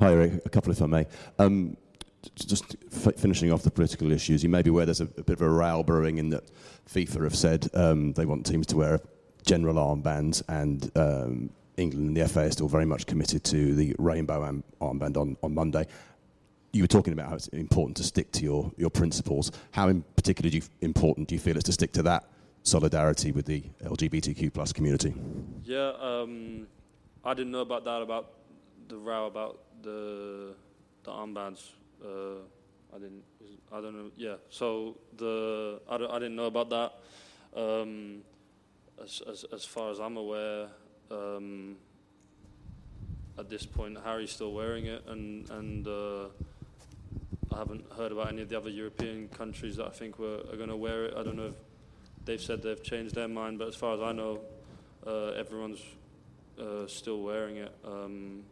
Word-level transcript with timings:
Hi, 0.00 0.12
Eric. 0.12 0.46
A 0.46 0.48
couple, 0.48 0.72
if 0.72 0.80
I 0.80 0.86
may. 0.86 1.06
Um, 1.38 1.76
just 2.34 2.74
f- 2.90 3.16
finishing 3.16 3.52
off 3.52 3.62
the 3.62 3.70
political 3.70 4.10
issues, 4.12 4.42
you 4.42 4.48
may 4.48 4.62
be 4.62 4.70
aware 4.70 4.86
there's 4.86 5.02
a, 5.02 5.08
a, 5.18 5.22
bit 5.22 5.30
of 5.36 5.42
a 5.42 5.48
row 5.50 5.82
brewing 5.82 6.16
in 6.16 6.30
that 6.30 6.44
FIFA 6.88 7.24
have 7.24 7.36
said 7.36 7.68
um, 7.74 8.14
they 8.14 8.24
want 8.24 8.46
teams 8.46 8.66
to 8.68 8.78
wear 8.78 9.00
general 9.44 9.74
armbands, 9.74 10.42
and 10.48 10.90
um, 10.96 11.50
England 11.76 12.08
and 12.08 12.16
the 12.16 12.26
FA 12.26 12.46
are 12.46 12.50
still 12.50 12.66
very 12.66 12.86
much 12.86 13.04
committed 13.04 13.44
to 13.44 13.74
the 13.74 13.94
rainbow 13.98 14.42
am- 14.42 14.64
armband 14.80 15.18
on, 15.18 15.36
on 15.42 15.52
Monday. 15.52 15.86
You 16.72 16.84
were 16.84 16.88
talking 16.88 17.12
about 17.12 17.28
how 17.28 17.34
it's 17.34 17.48
important 17.48 17.98
to 17.98 18.02
stick 18.02 18.32
to 18.32 18.42
your, 18.42 18.72
your 18.78 18.90
principles. 18.90 19.52
How 19.72 19.88
in 19.88 20.00
particular 20.16 20.48
do 20.48 20.56
you, 20.56 20.62
important 20.80 21.28
do 21.28 21.34
you 21.34 21.40
feel 21.40 21.56
it's 21.56 21.64
to 21.64 21.72
stick 21.72 21.92
to 21.92 22.02
that 22.04 22.24
solidarity 22.62 23.32
with 23.32 23.44
the 23.44 23.62
LGBTQ 23.84 24.50
plus 24.54 24.72
community? 24.72 25.14
Yeah, 25.62 25.92
um, 26.00 26.68
I 27.22 27.34
didn't 27.34 27.52
know 27.52 27.60
about 27.60 27.84
that 27.84 28.00
about 28.00 28.30
the 28.88 28.96
row 28.96 29.26
about 29.26 29.60
the 29.82 30.54
the 31.04 31.10
armbands. 31.10 31.70
Uh, 32.02 32.42
I 32.94 32.98
didn't. 32.98 33.22
I 33.72 33.80
don't 33.80 33.94
know. 33.94 34.10
Yeah. 34.16 34.34
So 34.48 34.96
the 35.16 35.80
I, 35.88 35.94
I 35.94 36.18
didn't 36.18 36.36
know 36.36 36.46
about 36.46 36.70
that. 36.70 36.92
Um, 37.54 38.22
as, 39.02 39.22
as 39.28 39.44
as 39.52 39.64
far 39.64 39.90
as 39.90 40.00
I'm 40.00 40.16
aware, 40.16 40.68
um, 41.10 41.76
at 43.38 43.48
this 43.48 43.66
point, 43.66 43.98
Harry's 44.04 44.30
still 44.30 44.52
wearing 44.52 44.86
it, 44.86 45.04
and 45.06 45.48
and 45.50 45.86
uh, 45.86 46.24
I 47.52 47.58
haven't 47.58 47.84
heard 47.96 48.12
about 48.12 48.28
any 48.28 48.42
of 48.42 48.48
the 48.48 48.56
other 48.56 48.70
European 48.70 49.28
countries 49.28 49.76
that 49.76 49.86
I 49.86 49.90
think 49.90 50.18
were 50.18 50.40
are 50.50 50.56
going 50.56 50.68
to 50.68 50.76
wear 50.76 51.06
it. 51.06 51.14
I 51.16 51.22
don't 51.22 51.36
know 51.36 51.46
if 51.46 51.54
they've 52.24 52.40
said 52.40 52.62
they've 52.62 52.82
changed 52.82 53.14
their 53.14 53.28
mind, 53.28 53.58
but 53.58 53.68
as 53.68 53.74
far 53.74 53.94
as 53.94 54.00
I 54.00 54.12
know, 54.12 54.40
uh, 55.06 55.30
everyone's 55.30 55.82
uh, 56.58 56.86
still 56.86 57.22
wearing 57.22 57.56
it. 57.56 57.74
Um, 57.84 58.44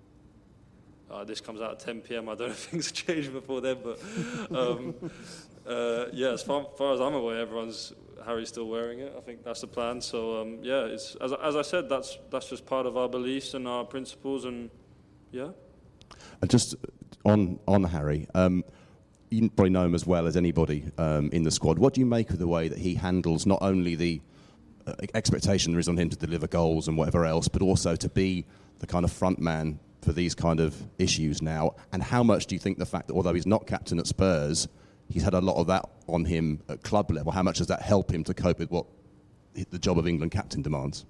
uh, 1.11 1.25
this 1.25 1.41
comes 1.41 1.61
out 1.61 1.73
at 1.73 1.81
10 1.81 2.01
p.m. 2.01 2.29
I 2.29 2.35
don't 2.35 2.49
know 2.49 2.53
if 2.53 2.59
things 2.71 2.87
have 2.87 2.95
changed 2.95 3.33
before 3.33 3.61
then, 3.61 3.79
but 3.83 4.01
um, 4.55 4.95
uh, 5.67 6.07
yeah, 6.13 6.31
as 6.31 6.43
far, 6.43 6.67
far, 6.77 6.95
as 6.95 7.01
I'm 7.01 7.15
aware, 7.15 7.41
everyone's 7.41 7.93
Harry's 8.25 8.49
still 8.49 8.69
wearing 8.69 9.01
it. 9.01 9.15
I 9.17 9.21
think 9.21 9.45
that's 9.45 9.61
the 9.61 9.67
plan. 9.67 10.01
So 10.01 10.43
um, 10.43 10.59
yeah, 10.63 10.85
it's 10.85 11.15
as, 11.17 11.33
as 11.33 11.57
I 11.57 11.63
said, 11.63 11.89
that's 11.89 12.19
that's 12.31 12.49
just 12.49 12.67
part 12.67 12.87
of 12.87 12.97
our 12.97 13.09
beliefs 13.09 13.55
and 13.55 13.67
our 13.67 13.85
principles, 13.85 14.45
and 14.45 14.71
yeah. 15.31 15.51
And 16.41 16.51
just 16.51 16.75
on 17.25 17.59
on 17.67 17.85
Harry. 17.85 18.27
Um, 18.35 18.65
you 19.31 19.51
probably 19.51 19.71
know 19.71 19.85
him 19.85 19.95
as 19.95 20.07
well 20.07 20.27
as 20.27 20.37
anybody 20.37 20.91
um, 20.97 21.29
in 21.33 21.43
the 21.43 21.51
squad. 21.51 21.79
What 21.79 21.93
do 21.93 22.01
you 22.01 22.07
make 22.07 22.31
of 22.31 22.39
the 22.39 22.49
way 22.49 22.69
that 22.69 22.79
he 22.79 22.95
handles 22.95 23.45
not 23.45 23.59
only 23.61 23.95
the 23.95 24.23
uh, 24.87 24.95
expectation 25.13 25.73
there 25.73 25.81
is 25.81 25.89
on 25.89 25.99
him 25.99 26.09
to 26.09 26.17
deliver 26.17 26.47
goals 26.47 26.89
and 26.89 26.97
whatever 26.97 27.27
else, 27.27 27.47
but 27.47 27.61
also 27.61 27.95
to 27.95 28.09
be 28.09 28.47
the 28.79 28.87
kind 28.87 29.05
of 29.05 29.13
front 29.13 29.39
man 29.39 29.81
for 30.03 30.13
these 30.13 30.35
kind 30.35 30.61
of 30.61 30.77
issues 30.99 31.43
now? 31.43 31.75
And 31.93 32.03
how 32.03 32.23
much 32.23 32.47
do 32.47 32.55
you 32.55 32.59
think 32.59 32.79
the 32.79 32.87
fact 32.87 33.09
that 33.09 33.15
although 33.15 33.35
he's 33.35 33.47
not 33.47 33.67
captain 33.67 33.99
at 33.99 34.07
Spurs, 34.07 34.69
he's 35.09 35.23
had 35.23 35.35
a 35.35 35.41
lot 35.41 35.57
of 35.57 35.67
that 35.67 35.89
on 36.07 36.25
him 36.25 36.61
at 36.69 36.83
club 36.83 37.11
level? 37.11 37.33
How 37.33 37.43
much 37.43 37.59
does 37.59 37.67
that 37.69 37.83
help 37.83 38.13
him 38.13 38.25
to 38.25 38.35
cope 38.35 38.59
with 38.59 38.71
what 38.71 38.87
the 39.71 39.79
job 39.79 39.99
of 39.99 40.07
England 40.07 40.33
captain 40.33 40.63
demands? 40.63 41.05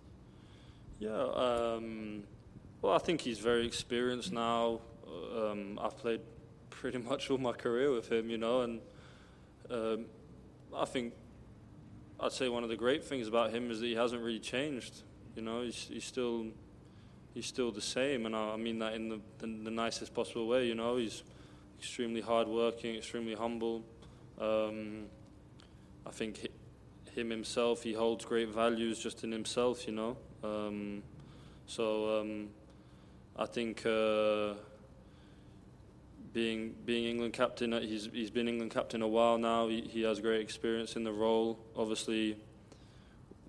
Yeah, 0.99 1.11
um, 1.11 2.25
well, 2.83 2.93
I 2.93 2.99
think 2.99 3.21
he's 3.21 3.39
very 3.39 3.67
experienced 3.67 4.33
now. 4.33 4.81
Um, 5.37 5.79
I've 5.83 5.97
played 5.97 6.21
pretty 6.71 6.99
much 6.99 7.31
all 7.31 7.39
my 7.39 7.53
career 7.53 7.93
with 7.93 8.11
him, 8.11 8.31
you 8.31 8.39
know, 8.39 8.63
and 8.63 8.81
um, 9.71 10.07
I 10.77 10.85
think 10.85 11.13
I'd 12.21 12.33
say 12.33 12.49
one 12.49 12.63
of 12.63 12.69
the 12.69 12.77
great 12.77 13.05
things 13.05 13.29
about 13.29 13.51
him 13.51 13.71
is 13.71 13.81
that 13.81 13.87
he 13.87 13.95
hasn't 13.95 14.23
really 14.23 14.41
changed. 14.41 15.03
You 15.37 15.43
know, 15.43 15.63
he's, 15.63 15.89
he's 15.89 16.05
still 16.05 16.47
he's 17.35 17.47
still 17.47 17.71
the 17.71 17.81
same, 17.81 18.27
and 18.27 18.35
I, 18.35 18.57
mean 18.57 18.79
that 18.81 18.95
in 18.95 19.09
the, 19.09 19.21
the, 19.39 19.71
nicest 19.71 20.15
possible 20.15 20.47
way. 20.47 20.67
You 20.67 20.75
know, 20.75 20.97
he's 20.97 21.23
extremely 21.79 22.21
hardworking, 22.21 22.97
extremely 22.97 23.35
humble. 23.35 23.85
Um, 24.41 25.07
I 26.07 26.11
think 26.11 26.49
him 27.15 27.31
himself, 27.31 27.83
he 27.83 27.93
holds 27.93 28.25
great 28.25 28.49
values 28.49 28.99
just 28.99 29.25
in 29.25 29.33
himself. 29.33 29.87
You 29.87 29.93
know, 29.95 30.17
um, 30.43 31.03
so 31.67 32.21
um, 32.21 32.49
I 33.37 33.47
think. 33.47 33.85
Uh, 33.85 34.55
being 36.33 36.75
being 36.85 37.07
England 37.07 37.33
captain, 37.33 37.73
uh, 37.73 37.81
he's 37.81 38.09
he's 38.13 38.31
been 38.31 38.49
England 38.49 38.71
captain 38.71 39.03
a 39.03 39.09
while 39.09 39.39
now. 39.39 39.67
He, 39.69 39.81
he 39.81 40.03
has 40.03 40.21
great 40.21 40.41
experience 40.41 40.95
in 40.95 41.03
the 41.03 41.13
role. 41.13 41.59
Obviously, 41.77 42.37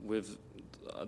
with 0.01 0.37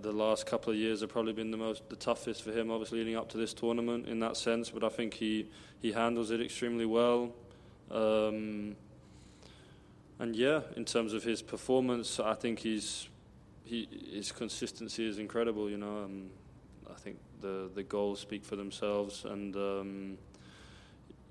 the 0.01 0.11
last 0.11 0.45
couple 0.45 0.71
of 0.71 0.77
years 0.79 1.01
have 1.01 1.09
probably 1.09 1.33
been 1.33 1.51
the 1.51 1.57
most 1.57 1.87
the 1.89 1.95
toughest 1.95 2.43
for 2.43 2.51
him, 2.51 2.71
obviously 2.71 2.99
leading 2.99 3.15
up 3.15 3.29
to 3.29 3.37
this 3.37 3.53
tournament 3.53 4.07
in 4.07 4.19
that 4.19 4.37
sense. 4.37 4.69
But 4.69 4.83
I 4.83 4.89
think 4.89 5.13
he 5.15 5.49
he 5.81 5.91
handles 5.91 6.31
it 6.31 6.41
extremely 6.41 6.85
well. 6.85 7.33
Um, 7.89 8.75
and 10.19 10.35
yeah, 10.35 10.61
in 10.75 10.85
terms 10.85 11.13
of 11.13 11.23
his 11.23 11.41
performance, 11.41 12.19
I 12.19 12.33
think 12.35 12.59
he's 12.59 13.09
he 13.63 13.87
his 14.13 14.31
consistency 14.31 15.07
is 15.07 15.19
incredible. 15.19 15.69
You 15.69 15.77
know, 15.77 16.03
um, 16.03 16.29
I 16.89 16.99
think 16.99 17.17
the 17.41 17.69
the 17.73 17.83
goals 17.83 18.19
speak 18.19 18.45
for 18.45 18.55
themselves, 18.55 19.25
and 19.25 19.55
um, 19.55 20.17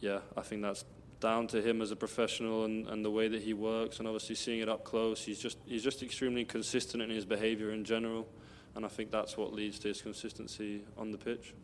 yeah, 0.00 0.20
I 0.36 0.42
think 0.42 0.62
that's 0.62 0.84
down 1.20 1.46
to 1.46 1.60
him 1.60 1.82
as 1.82 1.90
a 1.90 1.96
professional 1.96 2.64
and, 2.64 2.86
and 2.88 3.04
the 3.04 3.10
way 3.10 3.28
that 3.28 3.42
he 3.42 3.52
works 3.52 3.98
and 3.98 4.08
obviously 4.08 4.34
seeing 4.34 4.60
it 4.60 4.68
up 4.68 4.84
close 4.84 5.22
he's 5.22 5.38
just 5.38 5.58
he's 5.66 5.82
just 5.82 6.02
extremely 6.02 6.44
consistent 6.44 7.02
in 7.02 7.10
his 7.10 7.24
behavior 7.24 7.72
in 7.72 7.84
general 7.84 8.26
and 8.74 8.84
I 8.84 8.88
think 8.88 9.10
that's 9.10 9.36
what 9.36 9.52
leads 9.52 9.78
to 9.80 9.88
his 9.88 10.00
consistency 10.00 10.82
on 10.96 11.10
the 11.10 11.18
pitch. 11.18 11.54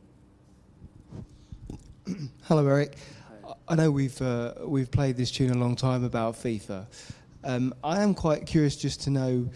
Hello, 2.45 2.67
Eric. 2.67 2.97
Hi. 3.45 3.55
I 3.69 3.75
know 3.75 3.91
we've 3.91 4.21
uh, 4.21 4.55
we've 4.65 4.91
played 4.91 5.17
this 5.17 5.31
tune 5.31 5.51
a 5.51 5.59
long 5.59 5.77
time 5.77 6.05
about 6.05 6.35
FIFA. 6.35 6.87
Um, 7.45 7.75
I 7.85 8.03
am 8.03 8.15
quite 8.15 8.47
curious 8.47 8.77
just 8.77 9.03
to 9.03 9.11
know. 9.11 9.49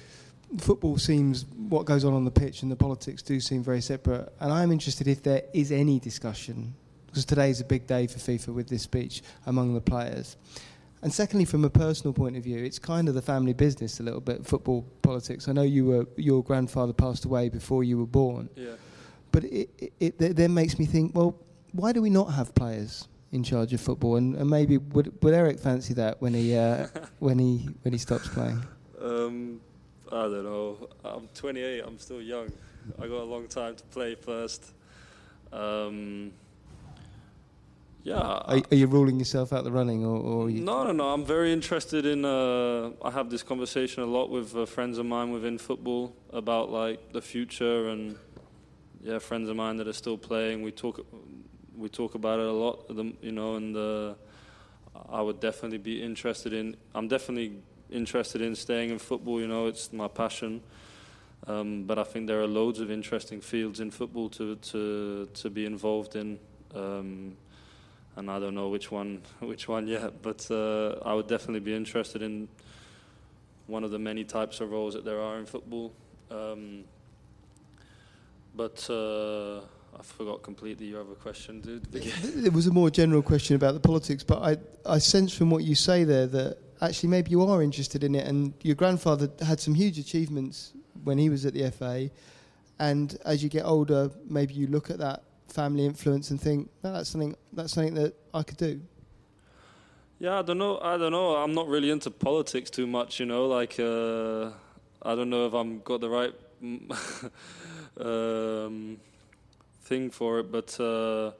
Football 0.58 0.98
seems 0.98 1.44
what 1.44 1.86
goes 1.86 2.04
on 2.04 2.12
on 2.12 2.24
the 2.24 2.30
pitch 2.30 2.62
and 2.62 2.72
the 2.72 2.76
politics 2.76 3.22
do 3.22 3.38
seem 3.38 3.62
very 3.62 3.80
separate. 3.80 4.32
And 4.40 4.52
I'm 4.52 4.72
interested 4.72 5.06
if 5.06 5.22
there 5.22 5.42
is 5.54 5.70
any 5.70 6.00
discussion, 6.00 6.74
because 7.10 7.24
today 7.24 7.50
is 7.50 7.60
a 7.60 7.64
big 7.64 7.86
day 7.86 8.06
for 8.06 8.18
FIFA 8.18 8.54
with 8.54 8.68
this 8.68 8.82
speech 8.82 9.22
among 9.46 9.74
the 9.74 9.80
players. 9.80 10.36
And 11.02 11.12
secondly, 11.12 11.44
from 11.46 11.64
a 11.64 11.70
personal 11.70 12.12
point 12.12 12.36
of 12.36 12.44
view, 12.44 12.62
it's 12.62 12.78
kind 12.78 13.08
of 13.08 13.14
the 13.14 13.22
family 13.22 13.52
business 13.54 14.00
a 14.00 14.02
little 14.02 14.20
bit, 14.20 14.46
football 14.46 14.82
politics. 15.02 15.48
I 15.48 15.52
know 15.52 15.62
you 15.62 15.86
were 15.86 16.06
your 16.16 16.42
grandfather 16.44 16.92
passed 16.92 17.24
away 17.24 17.48
before 17.48 17.84
you 17.84 17.96
were 17.98 18.06
born, 18.06 18.50
Yeah. 18.54 18.72
but 19.32 19.44
it, 19.44 19.70
it, 19.98 20.20
it 20.20 20.36
then 20.36 20.52
makes 20.52 20.78
me 20.78 20.84
think, 20.86 21.14
well, 21.14 21.36
why 21.72 21.92
do 21.92 22.02
we 22.02 22.10
not 22.10 22.26
have 22.34 22.54
players 22.54 23.08
in 23.32 23.42
charge 23.42 23.72
of 23.72 23.80
football? 23.80 24.16
And, 24.16 24.34
and 24.36 24.50
maybe 24.50 24.76
would, 24.76 25.22
would 25.22 25.32
Eric 25.32 25.58
fancy 25.58 25.94
that 25.94 26.20
when 26.20 26.34
he 26.34 26.54
uh, 26.54 26.88
when 27.18 27.38
he 27.38 27.68
when 27.82 27.92
he 27.92 27.98
stops 27.98 28.28
playing? 28.28 28.62
Um, 29.00 29.60
I 30.12 30.22
don't 30.24 30.44
know. 30.44 30.88
I'm 31.04 31.28
28. 31.34 31.82
I'm 31.86 31.98
still 31.98 32.20
young. 32.20 32.52
I 32.98 33.06
got 33.06 33.20
a 33.22 33.24
long 33.24 33.46
time 33.48 33.74
to 33.76 33.84
play 33.84 34.16
first. 34.16 34.72
Um, 35.52 36.32
yeah. 38.02 38.16
Are, 38.16 38.62
are 38.70 38.74
you 38.74 38.86
ruling 38.86 39.18
yourself 39.18 39.52
out 39.52 39.64
the 39.64 39.70
running, 39.70 40.04
or, 40.04 40.16
or 40.16 40.50
No, 40.50 40.84
no, 40.84 40.92
no. 40.92 41.12
I'm 41.12 41.24
very 41.24 41.52
interested 41.52 42.06
in. 42.06 42.24
Uh, 42.24 42.90
I 43.04 43.10
have 43.10 43.30
this 43.30 43.42
conversation 43.42 44.02
a 44.02 44.06
lot 44.06 44.30
with 44.30 44.56
uh, 44.56 44.64
friends 44.66 44.98
of 44.98 45.06
mine 45.06 45.32
within 45.32 45.58
football 45.58 46.14
about 46.32 46.70
like 46.70 47.12
the 47.12 47.20
future 47.20 47.88
and 47.88 48.16
yeah, 49.02 49.18
friends 49.18 49.48
of 49.48 49.56
mine 49.56 49.76
that 49.78 49.88
are 49.88 49.92
still 49.92 50.16
playing. 50.16 50.62
We 50.62 50.72
talk, 50.72 51.04
we 51.76 51.88
talk 51.88 52.14
about 52.14 52.40
it 52.40 52.46
a 52.46 52.52
lot. 52.52 52.86
You 53.20 53.32
know, 53.32 53.56
and 53.56 53.76
uh, 53.76 54.14
I 55.10 55.20
would 55.20 55.40
definitely 55.40 55.78
be 55.78 56.02
interested 56.02 56.52
in. 56.54 56.76
I'm 56.94 57.08
definitely 57.08 57.58
interested 57.90 58.40
in 58.40 58.54
staying 58.56 58.90
in 58.90 58.98
football. 58.98 59.40
You 59.40 59.48
know, 59.48 59.66
it's 59.66 59.92
my 59.92 60.08
passion. 60.08 60.62
Um, 61.46 61.84
but 61.84 61.98
I 61.98 62.04
think 62.04 62.26
there 62.26 62.40
are 62.40 62.46
loads 62.46 62.80
of 62.80 62.90
interesting 62.90 63.40
fields 63.40 63.80
in 63.80 63.90
football 63.90 64.30
to 64.30 64.56
to 64.56 65.28
to 65.34 65.50
be 65.50 65.66
involved 65.66 66.16
in. 66.16 66.38
Um, 66.74 67.36
and 68.16 68.30
I 68.30 68.38
don't 68.38 68.54
know 68.54 68.68
which 68.68 68.90
one 68.90 69.22
which 69.40 69.68
one 69.68 69.86
yet, 69.86 70.22
but 70.22 70.50
uh, 70.50 70.98
I 71.04 71.14
would 71.14 71.26
definitely 71.26 71.60
be 71.60 71.74
interested 71.74 72.22
in 72.22 72.48
one 73.66 73.84
of 73.84 73.90
the 73.90 73.98
many 73.98 74.24
types 74.24 74.60
of 74.60 74.70
roles 74.70 74.94
that 74.94 75.04
there 75.04 75.20
are 75.20 75.38
in 75.38 75.46
football. 75.46 75.92
Um, 76.30 76.84
but 78.54 78.88
uh, 78.90 79.58
I 79.58 80.02
forgot 80.02 80.42
completely 80.42 80.86
your 80.86 81.02
other 81.02 81.14
question, 81.14 81.60
dude. 81.60 81.84
There 81.84 82.50
was 82.50 82.66
a 82.66 82.72
more 82.72 82.90
general 82.90 83.22
question 83.22 83.56
about 83.56 83.74
the 83.74 83.80
politics, 83.80 84.24
but 84.24 84.42
I, 84.42 84.56
I 84.84 84.98
sense 84.98 85.32
from 85.32 85.50
what 85.50 85.62
you 85.62 85.74
say 85.74 86.04
there 86.04 86.26
that 86.26 86.58
actually 86.80 87.10
maybe 87.10 87.30
you 87.30 87.42
are 87.42 87.62
interested 87.62 88.02
in 88.04 88.14
it. 88.14 88.26
And 88.26 88.54
your 88.62 88.74
grandfather 88.74 89.30
had 89.44 89.60
some 89.60 89.74
huge 89.74 89.98
achievements 89.98 90.72
when 91.04 91.18
he 91.18 91.28
was 91.28 91.46
at 91.46 91.54
the 91.54 91.70
FA. 91.70 92.10
And 92.78 93.16
as 93.24 93.42
you 93.42 93.48
get 93.48 93.64
older, 93.64 94.10
maybe 94.28 94.54
you 94.54 94.66
look 94.66 94.90
at 94.90 94.98
that 94.98 95.22
family 95.50 95.84
influence 95.84 96.30
and 96.30 96.40
think, 96.40 96.70
no, 96.82 96.92
that's 96.92 97.10
something 97.10 97.36
that's 97.52 97.72
something 97.72 97.94
that 97.94 98.14
I 98.32 98.42
could 98.42 98.56
do. 98.56 98.80
Yeah, 100.18 100.38
I 100.38 100.42
don't 100.42 100.58
know. 100.58 100.78
I 100.80 100.98
don't 100.98 101.12
know. 101.12 101.36
I'm 101.36 101.54
not 101.54 101.66
really 101.66 101.90
into 101.90 102.10
politics 102.10 102.68
too 102.68 102.86
much, 102.86 103.20
you 103.20 103.26
know. 103.26 103.46
Like, 103.46 103.80
uh, 103.80 104.50
I 105.02 105.14
don't 105.14 105.30
know 105.30 105.46
if 105.46 105.54
I'm 105.54 105.80
got 105.80 106.02
the 106.02 106.10
right 106.10 106.34
um, 108.00 108.98
thing 109.82 110.10
for 110.10 110.40
it, 110.40 110.52
but 110.52 110.78
uh, 110.78 111.32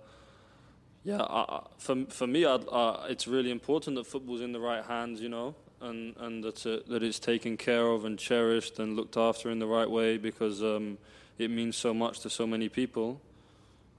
yeah, 1.05 1.23
I, 1.23 1.67
for 1.79 2.07
for 2.09 2.27
me, 2.27 2.47
it's 2.47 3.29
really 3.29 3.51
important 3.51 3.97
that 3.97 4.07
football's 4.07 4.41
in 4.41 4.53
the 4.53 4.61
right 4.61 4.85
hands, 4.85 5.21
you 5.21 5.29
know, 5.29 5.55
and 5.83 6.17
and 6.17 6.43
that 6.45 6.65
uh, 6.67 6.79
that 6.89 7.03
it's 7.03 7.19
taken 7.19 7.59
care 7.59 7.87
of 7.87 8.07
and 8.07 8.19
cherished 8.19 8.79
and 8.79 8.97
looked 8.97 9.19
after 9.19 9.51
in 9.51 9.59
the 9.59 9.67
right 9.67 9.91
way 9.91 10.17
because 10.17 10.63
um, 10.63 10.97
it 11.39 11.51
means 11.51 11.77
so 11.77 11.93
much 11.93 12.21
to 12.21 12.31
so 12.31 12.47
many 12.47 12.69
people. 12.71 13.21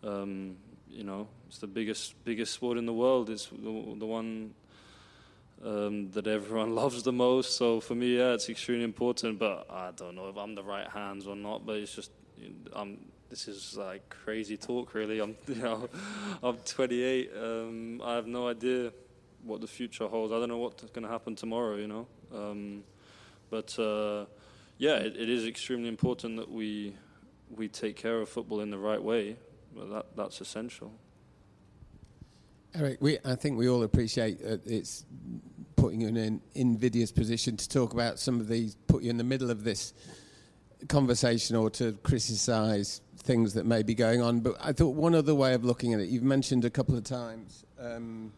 Um, 0.03 0.57
you 0.89 1.03
know, 1.03 1.27
it's 1.47 1.59
the 1.59 1.67
biggest 1.67 2.23
biggest 2.23 2.53
sport 2.53 2.77
in 2.77 2.85
the 2.85 2.93
world. 2.93 3.29
It's 3.29 3.47
the, 3.47 3.95
the 3.97 4.05
one 4.05 4.53
um, 5.63 6.11
that 6.11 6.27
everyone 6.27 6.75
loves 6.81 7.03
the 7.03 7.11
most. 7.11 7.55
So 7.57 7.79
for 7.79 7.95
me, 7.95 8.17
yeah, 8.17 8.33
it's 8.33 8.49
extremely 8.49 8.83
important. 8.83 9.39
But 9.39 9.67
I 9.69 9.91
don't 9.95 10.15
know 10.15 10.29
if 10.29 10.37
I'm 10.37 10.55
the 10.55 10.63
right 10.63 10.87
hands 10.87 11.27
or 11.27 11.35
not. 11.35 11.65
But 11.65 11.77
it's 11.77 11.95
just, 11.95 12.11
I'm. 12.73 12.97
This 13.29 13.47
is 13.47 13.77
like 13.77 14.09
crazy 14.09 14.57
talk, 14.57 14.93
really. 14.93 15.21
I'm, 15.21 15.37
you 15.47 15.55
know, 15.55 15.87
I'm 16.43 16.57
28. 16.57 17.31
Um, 17.33 18.01
I 18.03 18.15
have 18.15 18.27
no 18.27 18.49
idea 18.49 18.91
what 19.43 19.61
the 19.61 19.67
future 19.67 20.07
holds. 20.09 20.33
I 20.33 20.39
don't 20.39 20.49
know 20.49 20.57
what's 20.57 20.83
going 20.83 21.03
to 21.03 21.09
happen 21.09 21.35
tomorrow. 21.35 21.77
You 21.77 21.87
know, 21.87 22.07
um, 22.33 22.83
but 23.49 23.77
uh, 23.79 24.25
yeah, 24.77 24.95
it, 24.95 25.15
it 25.15 25.29
is 25.29 25.45
extremely 25.45 25.87
important 25.87 26.37
that 26.37 26.51
we 26.51 26.93
we 27.49 27.67
take 27.67 27.95
care 27.95 28.19
of 28.19 28.27
football 28.27 28.59
in 28.59 28.69
the 28.69 28.77
right 28.77 29.01
way. 29.01 29.37
Well, 29.75 29.87
that 29.87 30.05
that's 30.15 30.41
essential. 30.41 30.91
Eric, 32.73 32.99
we, 33.01 33.17
I 33.25 33.35
think 33.35 33.57
we 33.57 33.67
all 33.67 33.83
appreciate 33.83 34.39
uh, 34.45 34.57
it's 34.65 35.05
putting 35.75 35.99
you 36.01 36.07
in 36.07 36.15
an 36.15 36.41
invidious 36.55 37.11
position 37.11 37.57
to 37.57 37.67
talk 37.67 37.93
about 37.93 38.17
some 38.17 38.39
of 38.39 38.47
these, 38.47 38.75
put 38.87 39.03
you 39.03 39.09
in 39.09 39.17
the 39.17 39.25
middle 39.25 39.51
of 39.51 39.63
this 39.63 39.93
conversation 40.87 41.55
or 41.55 41.69
to 41.69 41.91
criticise 42.03 43.01
things 43.17 43.53
that 43.55 43.65
may 43.65 43.83
be 43.83 43.93
going 43.93 44.21
on. 44.21 44.39
But 44.39 44.55
I 44.61 44.71
thought 44.71 44.95
one 44.95 45.15
other 45.15 45.35
way 45.35 45.53
of 45.53 45.65
looking 45.65 45.93
at 45.93 45.99
it, 45.99 46.07
you've 46.07 46.23
mentioned 46.23 46.63
a 46.63 46.69
couple 46.69 46.95
of 46.95 47.03
times, 47.03 47.65
um, 47.79 48.31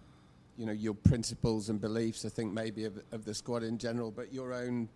you 0.58 0.66
know, 0.66 0.72
your 0.72 0.96
principles 0.96 1.70
and 1.70 1.80
beliefs, 1.80 2.26
I 2.26 2.30
think 2.30 2.54
maybe 2.54 2.86
of, 2.86 3.00
of 3.12 3.26
the 3.26 3.34
squad 3.36 3.62
in 3.64 3.78
general, 3.78 4.10
but 4.10 4.34
your 4.34 4.54
own, 4.54 4.90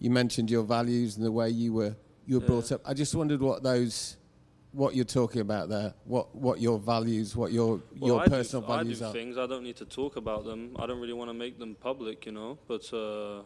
you 0.00 0.10
mentioned 0.10 0.50
your 0.50 0.64
values 0.64 1.16
and 1.16 1.24
the 1.24 1.32
way 1.32 1.48
you 1.48 1.72
were, 1.72 1.96
you 2.26 2.36
were 2.36 2.42
Yeah. 2.42 2.46
brought 2.46 2.72
up. 2.72 2.82
I 2.84 2.92
just 2.94 3.14
wondered 3.14 3.40
what 3.40 3.62
those, 3.62 4.16
what 4.76 4.94
you're 4.94 5.06
talking 5.06 5.40
about 5.40 5.70
there, 5.70 5.94
what, 6.04 6.34
what 6.34 6.60
your 6.60 6.78
values, 6.78 7.34
what 7.34 7.50
your, 7.50 7.80
Well, 7.98 8.08
your 8.08 8.20
I 8.20 8.28
personal 8.28 8.60
do, 8.60 8.74
values 8.74 9.00
I 9.00 9.06
do 9.06 9.08
are. 9.08 9.12
things. 9.14 9.38
I 9.38 9.46
don't 9.46 9.62
need 9.62 9.76
to 9.76 9.86
talk 9.86 10.16
about 10.16 10.44
them. 10.44 10.76
I 10.78 10.86
don't 10.86 11.00
really 11.00 11.14
want 11.14 11.30
to 11.30 11.34
make 11.34 11.58
them 11.58 11.74
public, 11.80 12.26
you 12.26 12.32
know. 12.32 12.58
But 12.68 12.92
uh, 12.92 13.42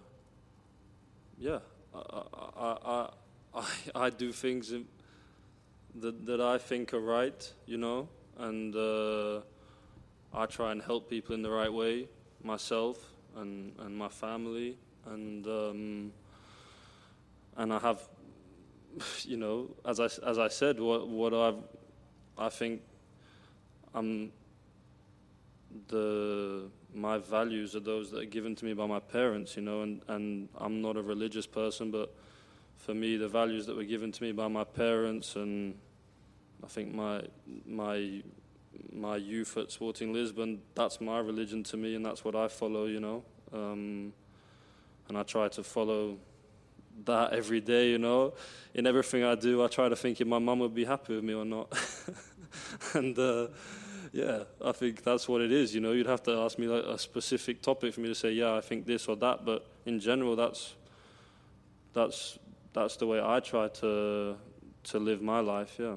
yeah, 1.39 1.61
I, 1.95 2.25
I, 2.57 3.09
I, 3.55 3.65
I, 3.95 4.11
do 4.11 4.33
things 4.33 4.75
that 5.95 6.27
that 6.27 6.41
I 6.41 6.59
think 6.59 6.93
are 6.95 7.01
right, 7.01 7.53
you 7.65 7.79
know, 7.79 8.09
and 8.37 8.75
uh, 8.75 9.41
I 10.35 10.47
try 10.47 10.73
and 10.73 10.83
help 10.83 11.09
people 11.09 11.37
in 11.37 11.43
the 11.43 11.51
right 11.51 11.73
way, 11.73 12.09
myself 12.43 12.99
and 13.37 13.73
and 13.79 13.97
my 13.97 14.09
family, 14.09 14.79
and 15.07 15.47
um, 15.47 16.13
and 17.57 17.73
I 17.73 17.79
have, 17.79 18.01
you 19.23 19.37
know, 19.37 19.71
as 19.85 20.01
I 20.01 20.07
as 20.27 20.39
I 20.39 20.49
said, 20.49 20.81
what 20.81 21.09
what 21.09 21.35
I've 21.35 21.63
I 22.39 22.49
think 22.49 22.83
I'm 23.95 24.33
the 25.89 26.71
my 26.95 27.19
values 27.19 27.77
are 27.77 27.81
those 27.81 28.11
that 28.11 28.23
are 28.23 28.27
given 28.27 28.57
to 28.57 28.65
me 28.65 28.75
by 28.75 28.87
my 28.87 28.99
parents, 28.99 29.57
you 29.57 29.63
know, 29.63 29.83
and, 29.83 30.03
and 30.09 30.49
I'm 30.59 30.83
not 30.83 30.97
a 30.97 31.03
religious 31.03 31.47
person, 31.47 31.91
but 31.91 32.13
for 32.79 32.95
me, 32.95 33.17
the 33.17 33.29
values 33.29 33.67
that 33.67 33.77
were 33.77 33.85
given 33.85 34.11
to 34.11 34.23
me 34.23 34.33
by 34.33 34.49
my 34.49 34.65
parents 34.65 35.37
and 35.37 35.75
I 36.65 36.67
think 36.67 36.95
my 36.95 37.23
my 37.67 38.23
my 38.93 39.17
youth 39.17 39.57
at 39.57 39.71
Sporting 39.71 40.13
Lisbon, 40.13 40.61
that's 40.75 41.01
my 41.01 41.19
religion 41.19 41.63
to 41.65 41.77
me, 41.77 41.95
and 41.95 42.05
that's 42.05 42.25
what 42.25 42.35
I 42.35 42.49
follow, 42.49 42.87
you 42.87 43.01
know, 43.01 43.23
um, 43.53 44.13
and 45.09 45.19
I 45.19 45.23
try 45.23 45.49
to 45.49 45.63
follow 45.63 46.19
that 47.05 47.33
every 47.33 47.61
day, 47.61 47.91
you 47.91 47.99
know. 47.99 48.35
In 48.75 48.87
everything 48.87 49.25
I 49.25 49.35
do, 49.35 49.65
I 49.65 49.69
try 49.69 49.89
to 49.89 49.97
think 49.97 50.21
if 50.21 50.27
my 50.27 50.39
mum 50.39 50.61
would 50.61 50.75
be 50.75 50.85
happy 50.85 51.17
with 51.17 51.25
me 51.25 51.35
or 51.35 51.45
not, 51.45 51.73
and. 52.95 53.19
Uh, 53.19 53.49
yeah, 54.13 54.43
I 54.65 54.73
think 54.73 55.05
that's 55.05 55.29
what 55.29 55.41
it 55.41 55.53
is. 55.53 55.75
You 55.75 55.81
know, 55.81 55.93
you'd 55.93 56.07
have 56.07 56.23
to 56.25 56.33
ask 56.33 56.59
me 56.59 56.67
like 56.67 56.85
a 56.85 56.99
specific 56.99 57.63
topic 57.63 57.95
for 57.95 58.01
me 58.01 58.09
to 58.09 58.15
say, 58.15 58.33
yeah, 58.33 58.55
I 58.55 58.61
think 58.61 58.87
this 58.87 59.07
or 59.07 59.17
that. 59.17 59.45
But 59.45 59.67
in 59.87 60.01
general, 60.01 60.35
that's 60.35 60.75
that's 61.93 62.39
that's 62.73 62.97
the 62.97 63.07
way 63.07 63.21
I 63.23 63.41
try 63.41 63.69
to 63.69 64.37
to 64.83 64.99
live 64.99 65.23
my 65.23 65.41
life. 65.41 65.77
Yeah. 65.79 65.97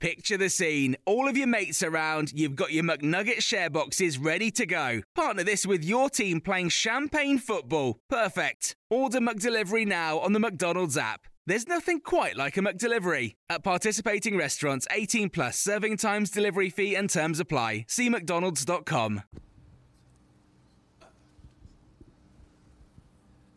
Picture 0.00 0.38
the 0.38 0.48
scene. 0.48 0.96
All 1.04 1.28
of 1.28 1.36
your 1.36 1.46
mates 1.46 1.82
around, 1.82 2.32
you've 2.32 2.56
got 2.56 2.72
your 2.72 2.84
McNugget 2.84 3.42
share 3.42 3.68
boxes 3.68 4.16
ready 4.16 4.50
to 4.52 4.64
go. 4.64 5.02
Partner 5.14 5.44
this 5.44 5.66
with 5.66 5.84
your 5.84 6.08
team 6.08 6.40
playing 6.40 6.70
champagne 6.70 7.38
football. 7.38 7.98
Perfect. 8.08 8.74
Order 8.88 9.20
McDelivery 9.20 9.86
now 9.86 10.18
on 10.18 10.32
the 10.32 10.40
McDonald's 10.40 10.96
app. 10.96 11.26
There's 11.46 11.68
nothing 11.68 12.00
quite 12.00 12.34
like 12.34 12.56
a 12.56 12.60
McDelivery. 12.60 13.34
At 13.50 13.62
participating 13.62 14.38
restaurants, 14.38 14.86
18 14.90 15.28
plus 15.28 15.58
serving 15.58 15.98
times, 15.98 16.30
delivery 16.30 16.70
fee, 16.70 16.94
and 16.94 17.10
terms 17.10 17.38
apply. 17.38 17.84
See 17.86 18.08
McDonald's.com. 18.08 19.22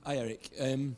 Hi, 0.06 0.18
Eric. 0.18 0.50
Um, 0.60 0.98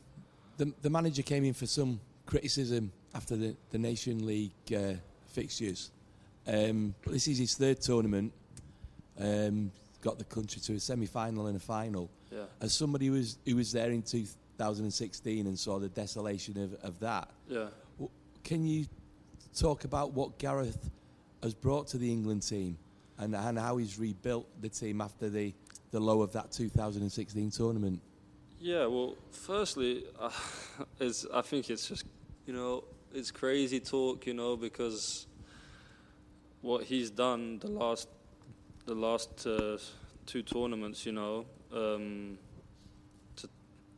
the, 0.56 0.72
the 0.82 0.90
manager 0.90 1.22
came 1.22 1.44
in 1.44 1.54
for 1.54 1.66
some 1.66 2.00
criticism 2.24 2.90
after 3.14 3.36
the, 3.36 3.54
the 3.70 3.78
Nation 3.78 4.26
League 4.26 4.50
uh, 4.76 4.94
fixtures. 5.40 5.90
Um, 6.46 6.94
but 7.04 7.12
this 7.12 7.28
is 7.28 7.38
his 7.38 7.54
third 7.56 7.80
tournament. 7.80 8.32
Um, 9.18 9.70
got 10.00 10.18
the 10.18 10.24
country 10.24 10.60
to 10.62 10.74
a 10.74 10.80
semi-final 10.80 11.46
and 11.48 11.56
a 11.56 11.60
final. 11.60 12.08
Yeah. 12.32 12.44
As 12.60 12.72
somebody 12.74 13.06
who 13.06 13.12
was 13.12 13.38
who 13.46 13.56
was 13.56 13.72
there 13.72 13.90
in 13.90 14.02
2016 14.02 15.46
and 15.46 15.58
saw 15.58 15.78
the 15.78 15.88
desolation 15.88 16.54
of, 16.64 16.74
of 16.88 16.98
that, 17.00 17.28
Yeah. 17.48 17.68
w- 17.98 18.10
can 18.44 18.66
you 18.66 18.86
talk 19.56 19.84
about 19.84 20.12
what 20.12 20.38
Gareth 20.38 20.90
has 21.42 21.54
brought 21.54 21.86
to 21.88 21.98
the 21.98 22.10
England 22.10 22.42
team 22.42 22.76
and, 23.18 23.34
and 23.34 23.58
how 23.58 23.76
he's 23.78 23.98
rebuilt 23.98 24.46
the 24.60 24.68
team 24.68 25.00
after 25.00 25.28
the, 25.30 25.54
the 25.90 26.00
low 26.00 26.22
of 26.22 26.32
that 26.32 26.52
2016 26.52 27.50
tournament? 27.50 28.00
Yeah, 28.60 28.86
well, 28.86 29.16
firstly, 29.30 30.04
uh, 30.18 30.30
is 31.00 31.26
I 31.32 31.42
think 31.42 31.70
it's 31.70 31.88
just 31.88 32.04
you 32.46 32.52
know 32.54 32.84
it's 33.16 33.30
crazy 33.30 33.80
talk, 33.80 34.26
you 34.26 34.34
know, 34.34 34.56
because 34.56 35.26
what 36.60 36.84
he's 36.84 37.10
done 37.10 37.58
the 37.58 37.68
last 37.68 38.08
the 38.84 38.94
last 38.94 39.46
uh, 39.46 39.78
two 40.26 40.42
tournaments, 40.42 41.06
you 41.06 41.12
know, 41.12 41.46
um, 41.72 42.38
to 43.36 43.48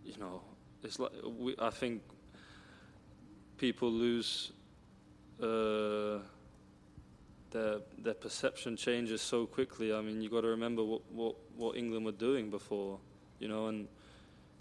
you 0.04 0.16
know, 0.18 0.40
it's 0.84 0.98
like 1.00 1.10
we, 1.36 1.56
I 1.58 1.70
think 1.70 2.02
people 3.56 3.90
lose 3.90 4.52
uh, 5.42 6.20
their 7.50 7.80
their 7.98 8.14
perception 8.14 8.76
changes 8.76 9.20
so 9.20 9.46
quickly. 9.46 9.92
I 9.92 10.00
mean, 10.00 10.22
you 10.22 10.30
got 10.30 10.42
to 10.42 10.48
remember 10.48 10.84
what, 10.84 11.02
what 11.12 11.34
what 11.56 11.76
England 11.76 12.06
were 12.06 12.12
doing 12.12 12.50
before, 12.50 13.00
you 13.40 13.48
know, 13.48 13.66
and 13.66 13.88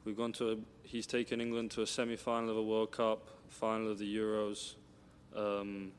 we've 0.03 0.17
gone 0.17 0.33
to 0.33 0.51
a, 0.51 0.55
he's 0.81 1.05
taken 1.05 1.39
England 1.39 1.69
to 1.71 1.83
a 1.83 1.87
semi-final 1.87 2.49
of 2.49 2.57
a 2.57 2.63
World 2.63 2.91
Cup, 2.91 3.36
final 3.49 3.91
of 3.91 3.97
the 3.97 4.17
Euros, 4.17 4.75
um, 5.35 5.91